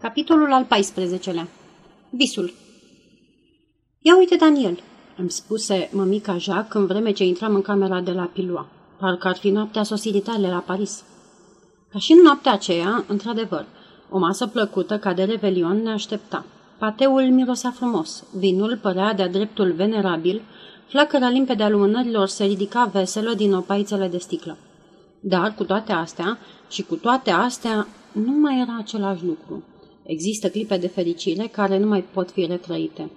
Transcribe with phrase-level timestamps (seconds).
[0.00, 1.46] Capitolul al 14-lea
[2.10, 2.52] Visul
[3.98, 4.82] Ia uite, Daniel,
[5.16, 8.66] îmi spuse mămica Jacques în vreme ce intram în camera de la Pilua.
[8.98, 11.04] Parcă ar fi noaptea sosirii tale la Paris.
[11.90, 13.66] Ca și în noaptea aceea, într-adevăr,
[14.10, 16.44] o masă plăcută ca de revelion ne aștepta.
[16.78, 20.42] Pateul mirosea frumos, vinul părea de-a dreptul venerabil,
[20.88, 24.56] flacăra limpede a lumânărilor se ridica veselă din opaițele de sticlă.
[25.20, 26.38] Dar, cu toate astea,
[26.68, 29.62] și cu toate astea, nu mai era același lucru.
[30.08, 33.10] Există clipe de fericire care nu mai pot fi retrăite.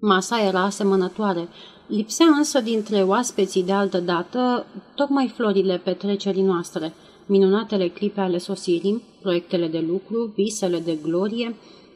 [0.00, 1.48] Masa era asemănătoare,
[1.86, 6.92] lipsea însă dintre oaspeții de altă dată tocmai florile petrecerii noastre,
[7.26, 11.54] minunatele clipe ale sosirii, proiectele de lucru, visele de glorie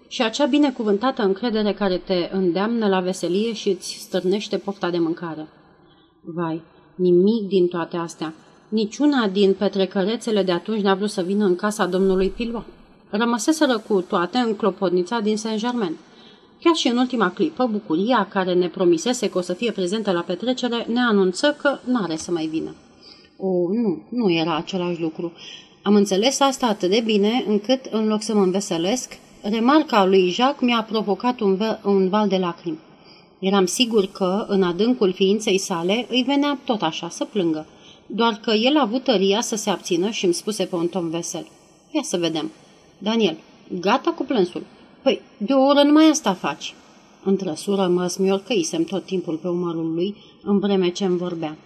[0.08, 5.48] și acea binecuvântată încredere care te îndeamnă la veselie și îți stârnește pofta de mâncare.
[6.22, 6.62] Vai,
[6.94, 8.34] nimic din toate astea.
[8.68, 12.64] Niciuna din petrecărețele de atunci n-a vrut să vină în casa domnului Pilua.
[13.10, 15.96] Rămăseseră cu toate în clopotnița din Saint-Germain.
[16.62, 20.20] Chiar și în ultima clipă, bucuria care ne promisese că o să fie prezentă la
[20.20, 22.74] petrecere ne anunță că n-are să mai vină.
[23.38, 25.32] O, nu, nu era același lucru.
[25.82, 30.68] Am înțeles asta atât de bine încât, în loc să mă înveselesc, remarca lui Jacques
[30.68, 32.78] mi-a provocat un, un val de lacrimi.
[33.38, 37.66] Eram sigur că, în adâncul ființei sale, îi venea tot așa să plângă,
[38.06, 41.10] doar că el a avut tăria să se abțină și îmi spuse pe un ton
[41.10, 41.46] vesel.
[41.90, 42.50] Ia să vedem.
[42.98, 43.36] Daniel,
[43.80, 44.62] gata cu plânsul.
[45.02, 46.74] Păi, de o oră numai asta faci.
[47.24, 51.56] În trăsură mă smiorcăisem tot timpul pe umărul lui, în vreme ce îmi vorbea.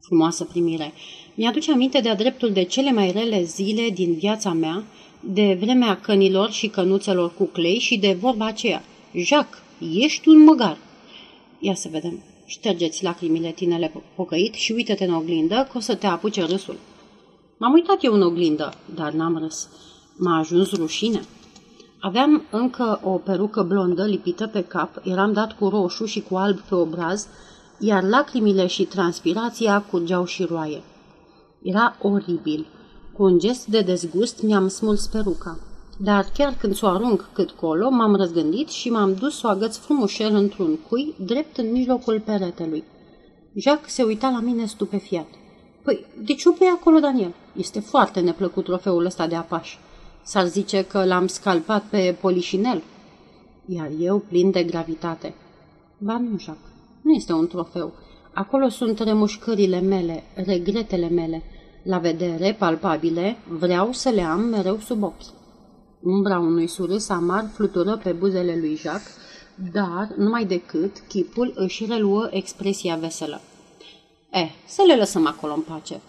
[0.00, 0.92] Frumoasă primire.
[1.34, 4.84] Mi-aduce aminte de-a dreptul de cele mai rele zile din viața mea,
[5.20, 8.84] de vremea cănilor și cănuțelor cu clei și de vorba aceea.
[9.14, 10.78] Jacques, ești un măgar.
[11.58, 12.22] Ia să vedem.
[12.46, 16.76] Ștergeți lacrimile, tinele pocăit, și uită-te în oglindă, că o să te apuce râsul.
[17.58, 19.68] M-am uitat eu în oglindă, dar n-am râs.
[20.18, 21.20] M-a ajuns rușine.
[22.00, 26.60] Aveam încă o perucă blondă lipită pe cap, eram dat cu roșu și cu alb
[26.60, 27.26] pe obraz,
[27.78, 30.82] iar lacrimile și transpirația curgeau și roaie.
[31.62, 32.66] Era oribil.
[33.12, 35.58] Cu un gest de dezgust mi-am smuls peruca.
[35.98, 39.76] Dar chiar când s-o arunc cât colo, m-am răzgândit și m-am dus să o agăț
[39.76, 42.84] frumușel într-un cui, drept în mijlocul peretelui.
[43.54, 45.26] Jacques se uita la mine stupefiat.
[45.82, 47.34] Păi, de ce o pui acolo, Daniel?
[47.56, 49.76] Este foarte neplăcut trofeul ăsta de apaș.
[50.22, 52.82] S-ar zice că l-am scalpat pe polișinel.
[53.66, 55.34] Iar eu plin de gravitate.
[55.98, 56.70] Ba nu, Jacques,
[57.02, 57.92] nu este un trofeu.
[58.34, 61.42] Acolo sunt remușcările mele, regretele mele.
[61.84, 65.36] La vedere, palpabile, vreau să le am mereu sub ochi.
[66.02, 69.16] Umbra unui surâs amar flutură pe buzele lui Jacques,
[69.72, 73.40] dar, numai decât, chipul își reluă expresia veselă.
[74.30, 76.00] Eh, să le lăsăm acolo în pace.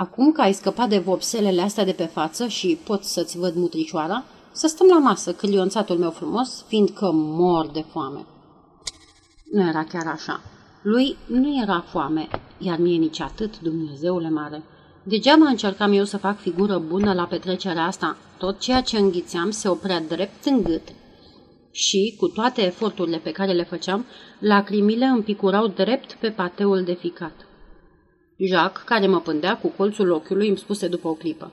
[0.00, 4.24] Acum că ai scăpat de vopselele astea de pe față și pot să-ți văd mutricioara,
[4.52, 8.26] să stăm la masă, câlionțatul meu frumos, fiindcă mor de foame.
[9.52, 10.40] Nu era chiar așa.
[10.82, 12.28] Lui nu era foame,
[12.58, 14.62] iar mie nici atât, Dumnezeule mare.
[15.02, 18.16] Degeaba încercam eu să fac figură bună la petrecerea asta.
[18.38, 20.88] Tot ceea ce înghițeam se oprea drept în gât
[21.70, 24.04] și, cu toate eforturile pe care le făceam,
[24.38, 27.49] lacrimile îmi picurau drept pe pateul de ficat.
[28.46, 31.50] Jacques, care mă pândea cu colțul ochiului, îmi spuse după o clipă.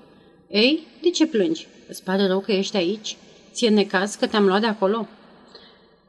[0.49, 1.67] Ei, de ce plângi?
[1.87, 3.17] Îți pare rău că ești aici?
[3.51, 5.07] Ție necaz că te-am luat de acolo?"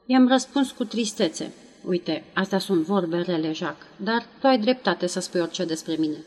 [0.07, 1.53] I-am răspuns cu tristețe.
[1.85, 6.25] Uite, astea sunt vorbe rele, Jacques, dar tu ai dreptate să spui orice despre mine.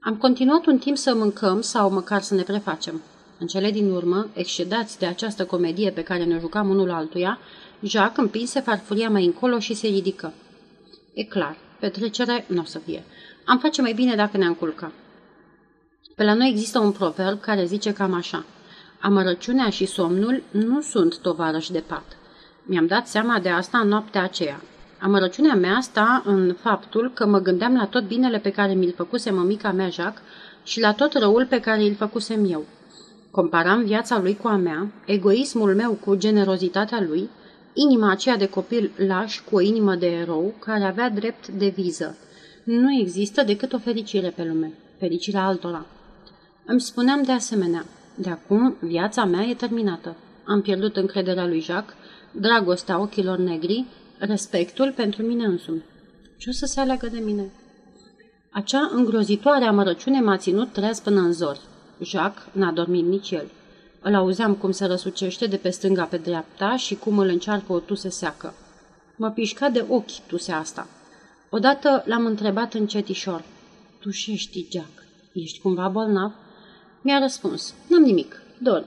[0.00, 3.02] Am continuat un timp să mâncăm sau măcar să ne prefacem.
[3.38, 7.38] În cele din urmă, excedați de această comedie pe care ne jucam unul altuia,
[7.82, 10.32] Jacques împinse farfuria mai încolo și se ridică.
[11.14, 13.04] E clar, petrecere nu o să fie.
[13.48, 14.92] Am face mai bine dacă ne-am culca.
[16.14, 18.44] Pe la noi există un proverb care zice cam așa.
[19.00, 22.04] Amărăciunea și somnul nu sunt tovarăși de pat.
[22.62, 24.60] Mi-am dat seama de asta în noaptea aceea.
[25.00, 29.30] Amărăciunea mea sta în faptul că mă gândeam la tot binele pe care mi-l făcuse
[29.30, 30.22] mămica mea Jacques
[30.64, 32.64] și la tot răul pe care îl făcusem eu.
[33.30, 37.28] Comparam viața lui cu a mea, egoismul meu cu generozitatea lui,
[37.72, 42.16] inima aceea de copil laș cu o inimă de erou care avea drept de viză.
[42.66, 45.86] Nu există decât o fericire pe lume, fericirea altora.
[46.64, 47.84] Îmi spuneam de asemenea,
[48.14, 50.16] de acum viața mea e terminată.
[50.44, 51.96] Am pierdut încrederea lui Jacques,
[52.30, 53.84] dragostea ochilor negri,
[54.18, 55.82] respectul pentru mine însumi.
[56.38, 57.50] Ce o să se aleagă de mine?
[58.50, 61.60] Acea îngrozitoare amărăciune m-a ținut treaz până în zori.
[62.02, 63.50] Jacques n-a dormit nici el.
[64.02, 67.78] Îl auzeam cum se răsucește de pe stânga pe dreapta și cum îl încearcă o
[67.78, 68.54] tuse seacă.
[69.16, 70.86] Mă pișca de ochi tusea asta.
[71.50, 73.44] Odată l-am întrebat încetișor.
[74.34, 76.32] știi, Jack, ești cumva bolnav?
[77.02, 78.84] Mi-a răspuns, n-am nimic, dorm.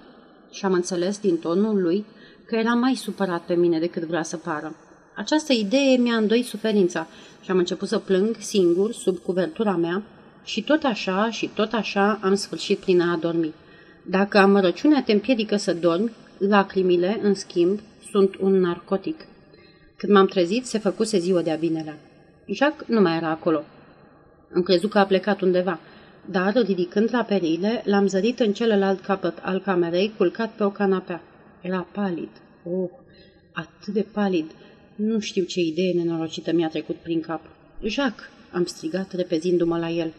[0.51, 2.05] și am înțeles din tonul lui
[2.45, 4.75] că era mai supărat pe mine decât vrea să pară.
[5.15, 7.07] Această idee mi-a îndoit suferința
[7.41, 10.03] și am început să plâng singur sub cuvertura mea
[10.43, 13.53] și tot așa și tot așa am sfârșit prin a adormi.
[14.05, 17.79] Dacă amărăciunea te împiedică să dormi, lacrimile, în schimb,
[18.11, 19.25] sunt un narcotic.
[19.97, 21.97] Când m-am trezit, se făcuse ziua de-a binelea.
[22.51, 23.63] Jacques nu mai era acolo.
[24.55, 25.79] Am crezut că a plecat undeva,
[26.25, 31.21] dar, ridicând la perile, l-am zărit în celălalt capăt al camerei, culcat pe o canapea.
[31.61, 32.29] Era palid.
[32.63, 32.89] Oh,
[33.51, 34.51] atât de palid.
[34.95, 37.41] Nu știu ce idee nenorocită mi-a trecut prin cap.
[37.83, 40.13] Jacques, am strigat repezindu-mă la el.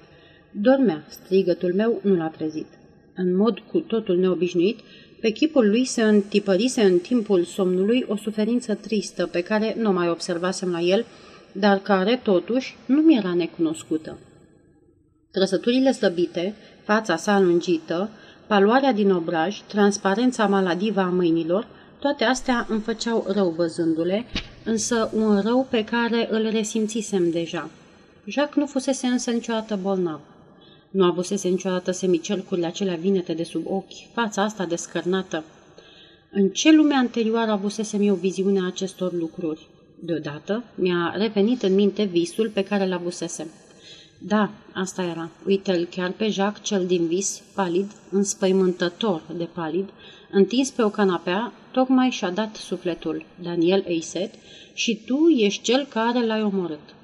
[0.50, 2.66] Dormea, strigătul meu nu l-a trezit.
[3.14, 4.78] În mod cu totul neobișnuit,
[5.20, 10.08] pe chipul lui se întipărise în timpul somnului o suferință tristă pe care nu mai
[10.08, 11.04] observasem la el,
[11.52, 14.18] dar care, totuși, nu mi era necunoscută.
[15.30, 16.54] Trăsăturile slăbite,
[16.84, 18.10] fața sa lungită,
[18.46, 21.66] paloarea din obraj, transparența maladivă a mâinilor,
[21.98, 24.24] toate astea îmi făceau rău văzându-le,
[24.64, 27.70] însă un rău pe care îl resimțisem deja.
[28.26, 30.20] Jacques nu fusese însă niciodată bolnav.
[30.90, 35.44] Nu avusese niciodată semicercurile acelea vinete de sub ochi, fața asta descărnată.
[36.30, 39.68] În ce lume anterioară avusesem eu viziunea acestor lucruri?
[40.02, 43.46] Deodată mi-a revenit în minte visul pe care l avusesem.
[44.18, 45.30] Da, asta era.
[45.46, 49.88] Uite-l chiar pe Jacques, cel din vis, palid, înspăimântător de palid,
[50.30, 54.34] întins pe o canapea, tocmai și-a dat sufletul, Daniel Eiset,
[54.74, 56.94] și tu ești cel care l-ai omorât.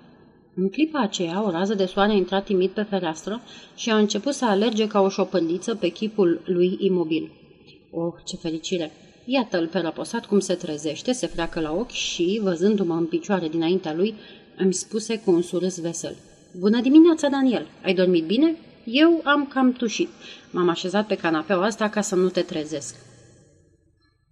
[0.54, 3.40] În clipa aceea, o rază de soare a intrat timid pe fereastră
[3.75, 7.31] și a început să alerge ca o șopândiță pe chipul lui imobil.
[7.90, 8.93] Oh, ce fericire!
[9.26, 13.94] Iată-l pe răposat cum se trezește, se freacă la ochi și, văzându-mă în picioare dinaintea
[13.94, 14.14] lui,
[14.56, 16.17] îmi spuse cu un surâs vesel.
[16.58, 17.67] Bună dimineața, Daniel!
[17.84, 18.56] Ai dormit bine?
[18.84, 20.08] Eu am cam tușit.
[20.50, 22.94] M-am așezat pe canapeaua asta ca să nu te trezesc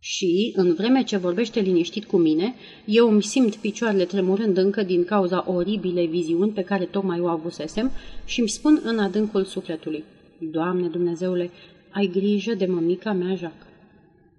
[0.06, 2.54] și, în vreme ce vorbește liniștit cu mine,
[2.84, 7.90] eu îmi simt picioarele tremurând încă din cauza oribile viziuni pe care tocmai o avusesem
[8.24, 10.04] și îmi spun în adâncul sufletului,
[10.38, 11.50] Doamne Dumnezeule,
[11.90, 13.73] ai grijă de mămica mea, Jacques.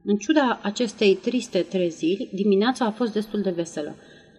[0.07, 3.96] În ciuda acestei triste treziri, dimineața a fost destul de veselă.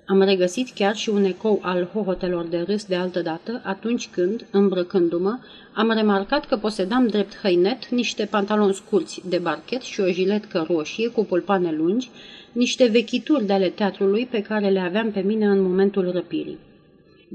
[0.07, 4.47] Am regăsit chiar și un ecou al hohotelor de râs de altă dată, atunci când,
[4.51, 5.39] îmbrăcându-mă,
[5.75, 11.09] am remarcat că posedam drept hăinet niște pantaloni scurți de barchet și o jiletcă roșie
[11.09, 12.11] cu pulpane lungi,
[12.53, 16.59] niște vechituri de ale teatrului pe care le aveam pe mine în momentul răpirii.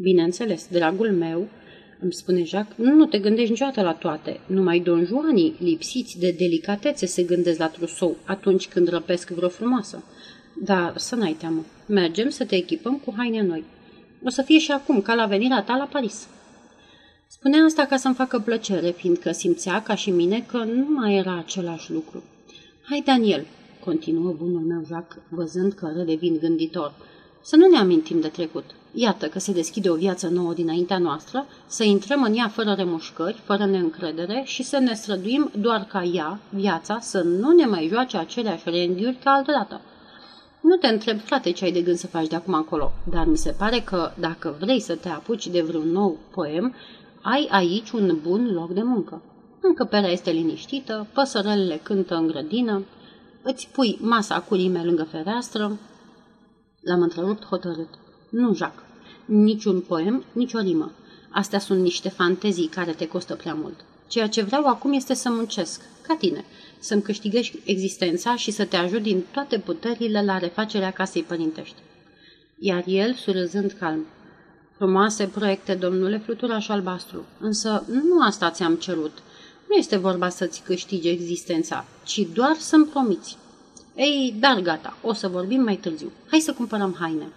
[0.01, 1.47] Bineînțeles, dragul meu,
[2.01, 4.39] îmi spune Jacques, nu te gândești niciodată la toate.
[4.45, 10.03] Numai donjoanii lipsiți de delicatețe se gândesc la trusou atunci când răpesc vreo frumoasă.
[10.63, 11.65] Dar să n-ai teamă.
[11.85, 13.63] Mergem să te echipăm cu haine noi.
[14.23, 16.27] O să fie și acum, ca la venirea ta la Paris.
[17.27, 21.37] Spunea asta ca să-mi facă plăcere, fiindcă simțea, ca și mine, că nu mai era
[21.37, 22.23] același lucru.
[22.81, 23.45] Hai, Daniel,
[23.83, 26.93] continuă bunul meu Jacques, văzând că redevin gânditor,
[27.43, 28.65] să nu ne amintim de trecut.
[28.93, 33.41] Iată că se deschide o viață nouă dinaintea noastră, să intrăm în ea fără remușcări,
[33.43, 38.17] fără neîncredere și să ne străduim doar ca ea, viața, să nu ne mai joace
[38.17, 39.81] aceleași rendiuri ca altădată.
[40.61, 43.37] Nu te întreb, frate, ce ai de gând să faci de acum încolo, dar mi
[43.37, 46.75] se pare că, dacă vrei să te apuci de vreun nou poem,
[47.21, 49.21] ai aici un bun loc de muncă.
[49.61, 52.83] Încăperea este liniștită, păsărelele cântă în grădină,
[53.41, 55.77] îți pui masa cu rime lângă fereastră.
[56.81, 57.89] L-am întrerupt hotărât.
[58.29, 58.85] Nu, Jacques,
[59.31, 60.91] niciun poem, nicio rimă.
[61.29, 63.79] Astea sunt niște fantezii care te costă prea mult.
[64.07, 66.45] Ceea ce vreau acum este să muncesc, ca tine,
[66.79, 71.75] să-mi câștigăși existența și să te ajut din toate puterile la refacerea casei părintești.
[72.59, 74.05] Iar el, surâzând calm,
[74.75, 79.17] Frumoase proiecte, domnule fluturaș albastru, însă nu asta ți-am cerut.
[79.69, 83.37] Nu este vorba să-ți câștigi existența, ci doar să-mi promiți.
[83.95, 86.11] Ei, dar gata, o să vorbim mai târziu.
[86.29, 87.31] Hai să cumpărăm haine.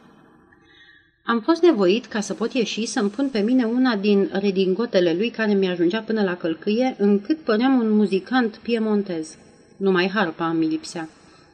[1.26, 5.30] Am fost nevoit, ca să pot ieși, să-mi pun pe mine una din redingotele lui
[5.30, 9.36] care mi-ajungea până la călcâie, încât păream un muzicant piemontez.
[9.76, 11.08] Numai harpa mi lipsea.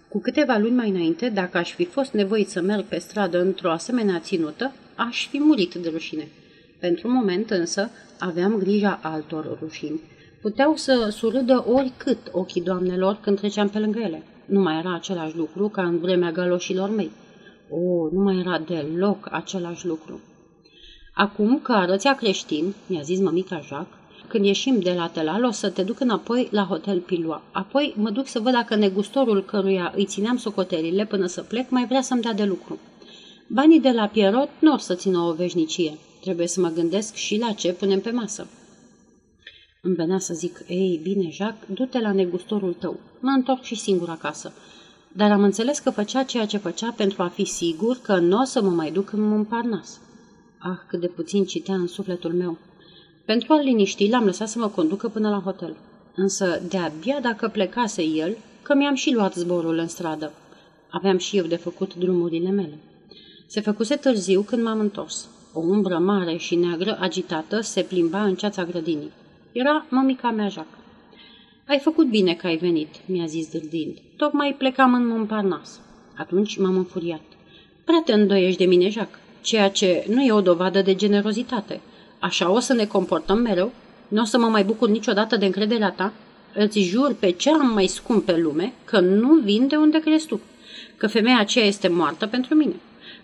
[0.09, 3.71] Cu câteva luni mai înainte, dacă aș fi fost nevoit să merg pe stradă într-o
[3.71, 6.29] asemenea ținută, aș fi murit de rușine.
[6.79, 10.00] Pentru moment însă aveam grija altor rușini.
[10.41, 14.23] Puteau să surâdă oricât ochii doamnelor când treceam pe lângă ele.
[14.45, 17.11] Nu mai era același lucru ca în vremea galoșilor mei.
[17.71, 20.21] O, nu mai era deloc același lucru.
[21.15, 23.99] Acum că arăția creștin, mi-a zis mămica Jacques,
[24.29, 27.43] când ieșim de la Telal, o să te duc înapoi la Hotel Pilua.
[27.53, 31.87] Apoi mă duc să văd dacă negustorul căruia îi țineam socotelile până să plec mai
[31.87, 32.79] vrea să-mi dea de lucru.
[33.49, 35.99] Banii de la Pierrot nu or să țină o veșnicie.
[36.21, 38.47] Trebuie să mă gândesc și la ce punem pe masă.
[39.83, 43.00] Îmi venea să zic, ei, bine, Jacques, du-te la negustorul tău.
[43.21, 44.53] Mă întorc și singur acasă.
[45.12, 48.45] Dar am înțeles că făcea ceea ce făcea pentru a fi sigur că nu o
[48.45, 49.99] să mă mai duc în Montparnasse.
[50.59, 52.59] Ah, cât de puțin citea în sufletul meu.
[53.25, 55.76] Pentru a-l liniști, l-am lăsat să mă conducă până la hotel.
[56.14, 60.33] Însă, de-abia dacă plecase el, că mi-am și luat zborul în stradă.
[60.90, 62.79] Aveam și eu de făcut drumurile mele.
[63.47, 65.29] Se făcuse târziu când m-am întors.
[65.52, 69.12] O umbră mare și neagră, agitată, se plimba în ceața grădinii.
[69.52, 70.79] Era mămica mea, Jacques.
[71.67, 73.99] Ai făcut bine că ai venit, mi-a zis dârdind.
[74.21, 75.79] Tocmai plecam în Montparnasse.
[76.17, 77.21] Atunci m-am înfuriat.
[77.85, 81.81] Prea te îndoiești de mine, Jacques, ceea ce nu e o dovadă de generozitate.
[82.19, 83.73] Așa o să ne comportăm mereu?
[84.09, 86.12] Nu o să mă mai bucur niciodată de încrederea ta?
[86.55, 90.27] Îți jur pe ce am mai scump pe lume că nu vin de unde crezi
[90.27, 90.41] tu,
[90.97, 92.75] că femeia aceea este moartă pentru mine,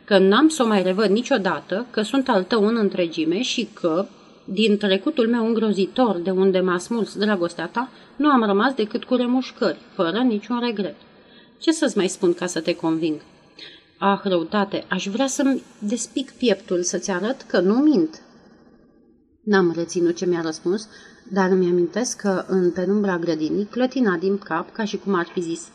[0.04, 4.06] că n-am să o mai revăd niciodată, că sunt al tău în întregime și că,
[4.48, 9.14] din trecutul meu îngrozitor de unde m-a smuls dragostea ta, nu am rămas decât cu
[9.14, 10.94] remușcări, fără niciun regret.
[11.58, 13.20] Ce să-ți mai spun ca să te conving?
[13.98, 18.20] Ah, răutate, aș vrea să-mi despic pieptul să-ți arăt că nu mint.
[19.42, 20.88] N-am reținut ce mi-a răspuns,
[21.32, 25.40] dar îmi amintesc că în penumbra grădinii clătina din cap ca și cum ar fi
[25.40, 25.68] zis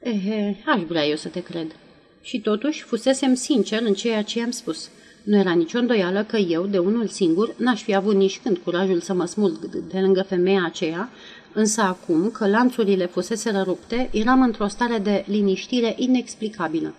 [0.00, 1.76] Ehe, aș vrea eu să te cred.
[2.20, 4.90] Și totuși fusesem sincer în ceea ce am spus.
[5.28, 9.00] Nu era nicio îndoială că eu, de unul singur, n-aș fi avut nici când curajul
[9.00, 9.58] să mă smulg
[9.92, 11.10] de lângă femeia aceea,
[11.52, 16.94] însă acum că lanțurile fusese rupte, eram într-o stare de liniștire inexplicabilă.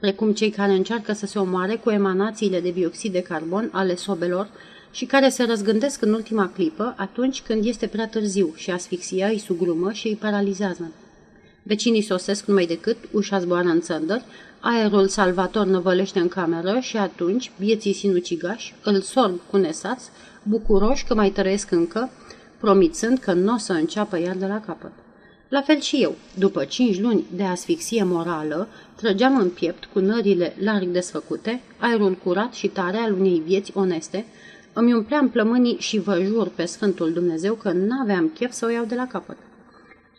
[0.00, 4.48] Precum cei care încearcă să se omoare cu emanațiile de dioxid de carbon ale sobelor
[4.90, 9.38] și care se răzgândesc în ultima clipă atunci când este prea târziu și asfixia îi
[9.38, 10.90] sugrumă și îi paralizează.
[11.62, 14.24] Vecinii sosesc numai decât, ușa zboară în țăndări,
[14.60, 20.10] aerul salvator năvălește în cameră și atunci bieții sinucigași îl sorb cu nesați,
[20.42, 22.10] bucuroși că mai trăiesc încă,
[22.60, 24.92] promițând că nu o să înceapă iar de la capăt.
[25.48, 30.56] La fel și eu, după cinci luni de asfixie morală, trăgeam în piept cu nările
[30.58, 34.26] larg desfăcute, aerul curat și tare al unei vieți oneste,
[34.72, 38.84] îmi umpleam plămânii și vă jur pe Sfântul Dumnezeu că n-aveam chef să o iau
[38.84, 39.36] de la capăt.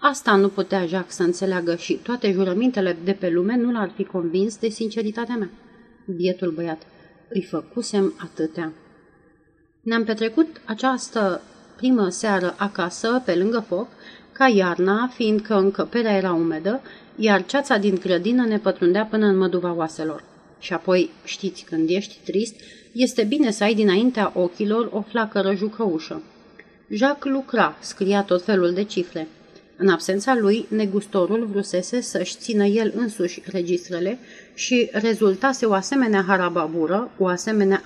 [0.06, 4.04] Asta nu putea Jacques să înțeleagă și toate jurămintele de pe lume nu l-ar fi
[4.04, 5.50] convins de sinceritatea mea.
[6.06, 6.82] Bietul băiat,
[7.30, 8.72] îi făcusem atâtea.
[9.82, 11.42] Ne-am petrecut această
[11.76, 13.88] primă seară acasă, pe lângă foc,
[14.32, 16.82] ca iarna, fiindcă încăperea era umedă,
[17.16, 20.24] iar ceața din grădină ne pătrundea până în măduva oaselor.
[20.60, 22.56] Și apoi, știți, când ești trist,
[22.94, 26.22] este bine să ai dinaintea ochilor o flacără jucăușă.
[26.90, 29.28] Jacques lucra, scria tot felul de cifre.
[29.78, 34.20] În absența lui, negustorul vrusese să-și țină el însuși registrele
[34.54, 37.82] și rezultase o asemenea harababură, o asemenea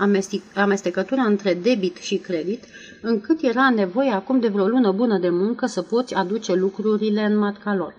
[0.54, 2.64] amestecătură între debit și credit,
[3.02, 7.38] încât era nevoie acum de vreo lună bună de muncă să poți aduce lucrurile în
[7.38, 7.94] matca lor.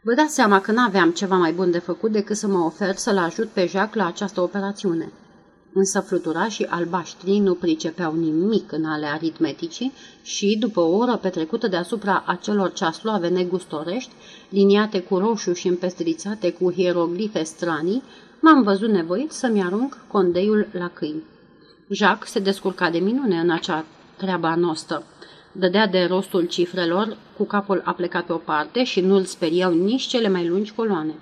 [0.00, 3.18] Vă dați seama că n-aveam ceva mai bun de făcut decât să mă ofer să-l
[3.18, 5.08] ajut pe Jacques la această operațiune.
[5.74, 12.22] Însă fluturașii albaștri nu pricepeau nimic în ale aritmeticii și, după o oră petrecută deasupra
[12.26, 14.12] acelor ceasloave negustorești,
[14.48, 18.02] liniate cu roșu și împestrițate cu hieroglife stranii,
[18.40, 21.22] m-am văzut nevoit să-mi arunc condeiul la câini.
[21.88, 23.84] Jacques se descurca de minune în acea
[24.16, 25.02] treaba noastră.
[25.52, 30.28] Dădea de rostul cifrelor, cu capul aplecat pe o parte și nu-l speriau nici cele
[30.28, 31.14] mai lungi coloane.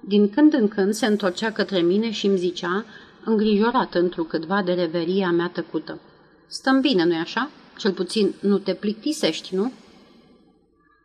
[0.00, 2.84] Din când în când se întorcea către mine și îmi zicea,
[3.26, 5.98] îngrijorat întrucâtva de reveria mea tăcută.
[6.46, 7.50] Stăm bine, nu-i așa?
[7.76, 9.72] Cel puțin nu te plictisești, nu?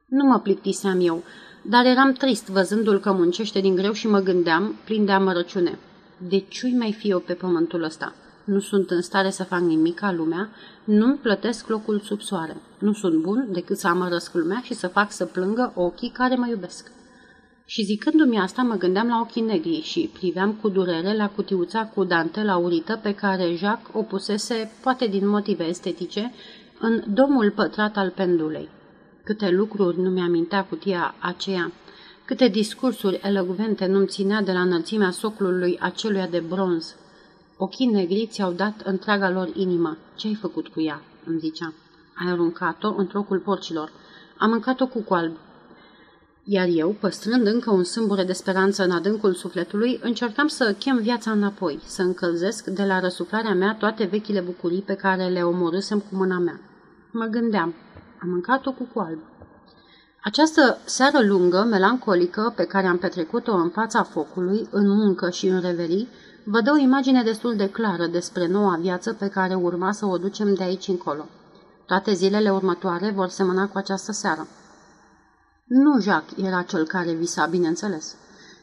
[0.05, 1.23] Nu mă plictiseam eu,
[1.61, 5.77] dar eram trist văzându-l că muncește din greu și mă gândeam, plin de amărăciune.
[6.17, 8.13] De ce mai fi eu pe pământul ăsta?
[8.43, 10.49] Nu sunt în stare să fac nimic ca lumea,
[10.83, 12.57] nu-mi plătesc locul sub soare.
[12.79, 16.47] Nu sunt bun decât să amărăsc lumea și să fac să plângă ochii care mă
[16.49, 16.91] iubesc.
[17.71, 22.03] Și zicându-mi asta, mă gândeam la ochii negri și priveam cu durere la cutiuța cu
[22.03, 26.33] dantelă aurită pe care Jacques o pusese, poate din motive estetice,
[26.79, 28.69] în domul pătrat al pendulei.
[29.23, 31.71] Câte lucruri nu mi-amintea cutia aceea,
[32.25, 36.95] câte discursuri elogvente nu-mi ținea de la înălțimea soclului aceluia de bronz.
[37.57, 39.97] Ochii negri ți-au dat întreaga lor inimă.
[40.15, 41.73] Ce ai făcut cu ea?" îmi zicea.
[42.15, 43.91] Ai aruncat-o în trocul porcilor.
[44.37, 45.37] Am mâncat-o cu coalb.
[46.43, 51.31] Iar eu, păstrând încă un sâmbure de speranță în adâncul sufletului, încercam să chem viața
[51.31, 56.15] înapoi, să încălzesc de la răsuflarea mea toate vechile bucurii pe care le omorâsem cu
[56.15, 56.60] mâna mea.
[57.12, 57.74] Mă gândeam,
[58.21, 59.19] am mâncat-o cu coalb.
[60.24, 65.62] Această seară lungă, melancolică, pe care am petrecut-o în fața focului, în muncă și în
[65.62, 66.07] reverii,
[66.43, 70.17] vă dă o imagine destul de clară despre noua viață pe care urma să o
[70.17, 71.25] ducem de aici încolo.
[71.86, 74.48] Toate zilele următoare vor semăna cu această seară.
[75.73, 78.15] Nu Jacques era cel care visa, bineînțeles.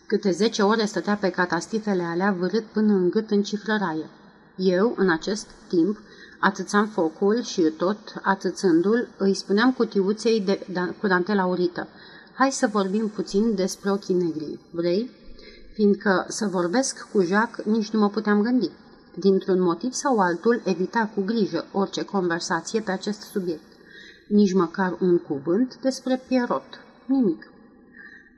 [0.06, 4.10] Câte zece ore stătea pe catastifele alea vârât până în gât în cifrăraie.
[4.56, 5.98] Eu, în acest timp,
[6.38, 11.88] atâțam focul și tot atâțându-l, îi spuneam cutiuței de, da, cu dantela urită.
[12.34, 14.58] Hai să vorbim puțin despre ochii negri.
[14.70, 15.10] Vrei?
[15.72, 18.70] Fiindcă să vorbesc cu Jacques nici nu mă puteam gândi.
[19.14, 23.72] Dintr-un motiv sau altul, evita cu grijă orice conversație pe acest subiect.
[24.26, 26.86] Nici măcar un cuvânt despre Pierrot.
[27.08, 27.50] Nimic.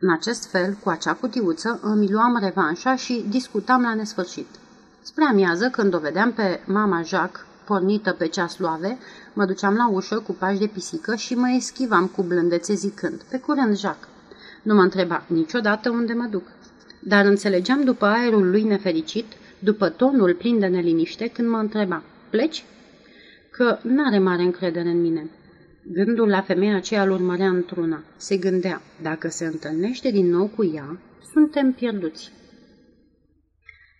[0.00, 4.46] În acest fel, cu acea cutiuță, îmi luam revanșa și discutam la nesfârșit.
[5.02, 8.98] Spre amiază, când o vedeam pe mama Jacques pornită pe ceas luave,
[9.32, 13.38] mă duceam la ușă cu pași de pisică și mă eschivam cu blândețe zicând, pe
[13.38, 14.08] curând, Jacques.
[14.62, 16.46] Nu mă întreba niciodată unde mă duc.
[17.00, 19.26] Dar înțelegeam după aerul lui nefericit,
[19.58, 22.64] după tonul plin de neliniște, când mă întreba, pleci?
[23.50, 25.30] Că n-are mare încredere în mine.
[25.82, 28.04] Gândul la femeia aceea îl urmărea într-una.
[28.16, 30.98] Se gândea, dacă se întâlnește din nou cu ea,
[31.32, 32.32] suntem pierduți.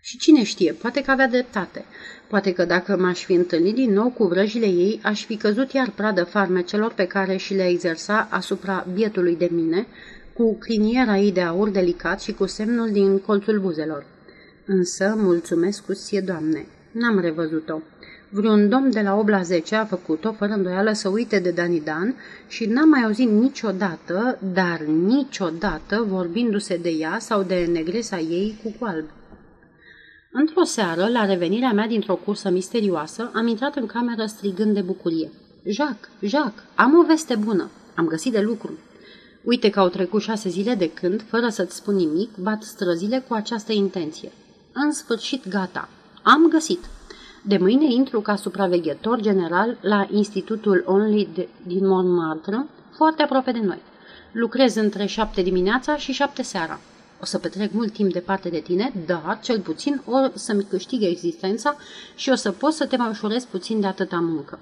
[0.02, 1.84] Și cine știe, poate că avea dreptate.
[2.28, 5.90] Poate că dacă m-aș fi întâlnit din nou cu vrăjile ei, aș fi căzut iar
[5.90, 9.86] pradă farmecelor pe care și le exersa asupra bietului de mine,
[10.32, 14.06] cu criniera ei de aur delicat și cu semnul din colțul buzelor.
[14.66, 17.80] Însă, mulțumesc cu sie, Doamne, n-am revăzut-o.
[18.32, 22.14] Vreun domn de la 8 la 10 a făcut-o, fără îndoială, să uite de Danidan
[22.48, 28.74] și n-am mai auzit niciodată, dar niciodată, vorbindu-se de ea sau de negresa ei cu
[28.78, 29.04] coalb.
[30.32, 35.30] Într-o seară, la revenirea mea dintr-o cursă misterioasă, am intrat în cameră strigând de bucurie.
[35.64, 37.70] Jacques, Jacques, am o veste bună.
[37.94, 38.78] Am găsit de lucru.
[39.44, 43.34] Uite că au trecut șase zile de când, fără să-ți spun nimic, bat străzile cu
[43.34, 44.32] această intenție.
[44.72, 45.88] În sfârșit gata.
[46.22, 46.80] Am găsit.
[47.42, 52.66] De mâine intru ca supraveghetor general la Institutul Only de, din Montmartre,
[52.96, 53.82] foarte aproape de noi.
[54.32, 56.80] Lucrez între șapte dimineața și șapte seara.
[57.20, 61.76] O să petrec mult timp departe de tine, dar, cel puțin, o să-mi câștig existența
[62.14, 64.58] și o să pot să te mai ușurez puțin de atâta muncă.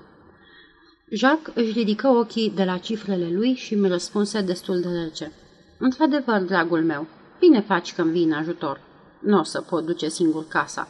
[1.11, 5.33] Jacques își ridică ochii de la cifrele lui și mi răspunse destul de rece.
[5.79, 7.07] Într-adevăr, dragul meu,
[7.39, 8.81] bine faci că-mi vii în ajutor.
[9.19, 10.89] Nu o să pot duce singur casa.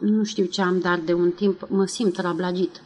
[0.00, 2.82] Nu știu ce am, dar de un timp mă simt rablagit.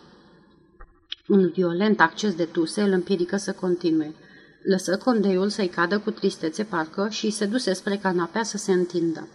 [1.29, 4.15] Un violent acces de tuse îl împiedică să continue.
[4.63, 9.29] Lăsă condeiul să-i cadă cu tristețe parcă și se duse spre canapea să se întindă.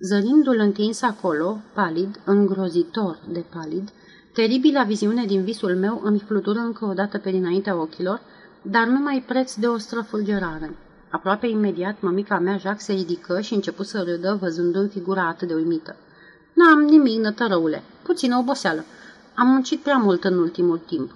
[0.00, 3.88] Zărindu-l întins acolo, palid, îngrozitor de palid,
[4.32, 8.20] teribila viziune din visul meu îmi flutură încă o dată pe dinaintea ochilor,
[8.62, 10.76] dar numai preț de o străfulgerare.
[11.10, 15.54] Aproape imediat, mămica mea, Jacques, se ridică și început să râdă, văzându-mi figura atât de
[15.54, 15.96] uimită.
[16.52, 18.84] N-am nimic, nătărăule, puțină oboseală.
[19.34, 21.10] Am muncit prea mult în ultimul timp.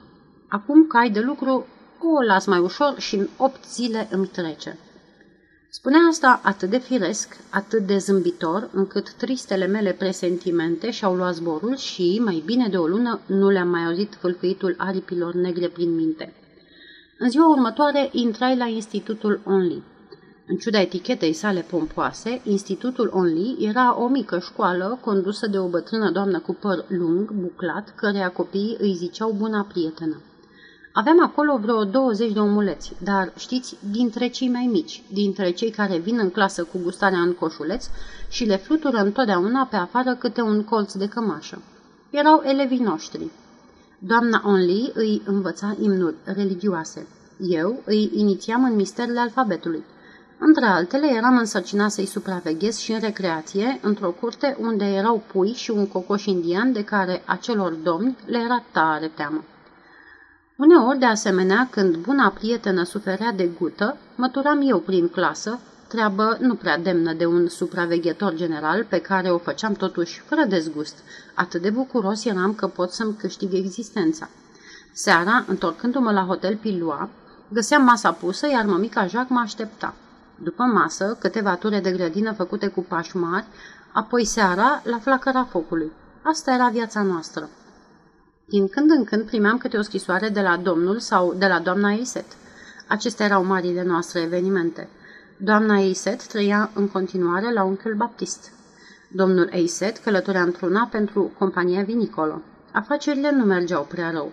[0.49, 1.66] Acum că ai de lucru,
[2.01, 4.79] o las mai ușor și în opt zile îmi trece.
[5.70, 11.77] Spunea asta atât de firesc, atât de zâmbitor, încât tristele mele presentimente și-au luat zborul
[11.77, 16.35] și, mai bine de o lună, nu le-am mai auzit fâlfâitul aripilor negre prin minte.
[17.18, 19.83] În ziua următoare intrai la Institutul Only.
[20.48, 26.11] În ciuda etichetei sale pompoase, Institutul Only era o mică școală condusă de o bătrână
[26.11, 30.20] doamnă cu păr lung, buclat, căreia copiii îi ziceau buna prietenă.
[30.92, 35.98] Aveam acolo vreo 20 de omuleți, dar știți, dintre cei mai mici, dintre cei care
[35.98, 37.88] vin în clasă cu gustarea în coșuleț
[38.28, 41.62] și le flutură întotdeauna pe afară câte un colț de cămașă.
[42.11, 43.30] Erau elevii noștri.
[43.98, 47.06] Doamna Only îi învăța imnuri religioase.
[47.38, 49.85] Eu îi inițiam în misterele alfabetului.
[50.38, 55.70] Între altele, eram însărcinat să-i supraveghez și în recreație, într-o curte unde erau pui și
[55.70, 59.44] un cocoș indian de care acelor domni le era tare teamă.
[60.57, 66.55] Uneori, de asemenea, când buna prietenă suferea de gută, măturam eu prin clasă, treabă nu
[66.55, 70.99] prea demnă de un supraveghetor general pe care o făceam totuși fără dezgust.
[71.35, 74.29] Atât de bucuros eram că pot să-mi câștig existența.
[74.92, 77.09] Seara, întorcându-mă la hotel Pilua,
[77.49, 79.94] găseam masa pusă, iar mămica Jacques mă aștepta.
[80.42, 83.46] După masă, câteva ture de grădină făcute cu pași mari,
[83.92, 85.92] apoi seara, la flacăra focului.
[86.22, 87.49] Asta era viața noastră.
[88.49, 91.92] Din când în când primeam câte o scrisoare de la domnul sau de la doamna
[91.92, 92.25] Eiset.
[92.87, 94.88] Acestea erau marile noastre evenimente.
[95.37, 98.51] Doamna Eiset trăia în continuare la unchiul Baptist.
[99.09, 102.42] Domnul Eiset călătorea într-una pentru compania vinicolă.
[102.72, 104.33] Afacerile nu mergeau prea rău.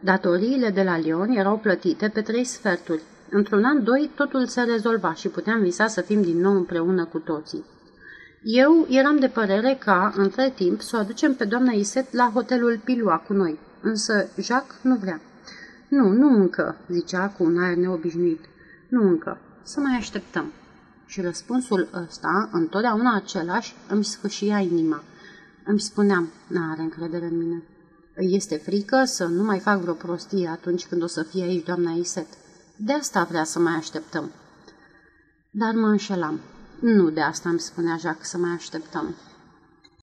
[0.00, 3.02] Datoriile de la Lyon erau plătite pe trei sferturi.
[3.34, 7.18] Într-un an, doi, totul se rezolva și puteam visa să fim din nou împreună cu
[7.18, 7.64] toții.
[8.42, 12.80] Eu eram de părere ca, între timp, să o aducem pe doamna Iset la hotelul
[12.84, 15.20] Pilua cu noi, însă Jacques nu vrea.
[15.88, 18.44] Nu, nu încă, zicea cu un aer neobișnuit.
[18.88, 19.38] Nu încă.
[19.62, 20.52] Să mai așteptăm.
[21.06, 25.02] Și răspunsul ăsta, întotdeauna același, îmi sfâșia inima.
[25.64, 27.62] Îmi spuneam, n-are încredere în mine.
[28.14, 31.64] Îi este frică să nu mai fac vreo prostie atunci când o să fie aici
[31.64, 32.26] doamna Iset.
[32.76, 34.30] De asta vrea să mai așteptăm.
[35.50, 36.40] Dar mă înșelam.
[36.80, 39.14] Nu de asta îmi spunea Jacques să mai așteptăm.